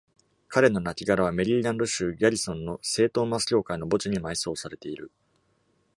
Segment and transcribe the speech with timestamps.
[0.47, 5.11] 彼のなきがらはメリーランド州ギャリソンの聖トーマス教会の墓地に埋葬されている。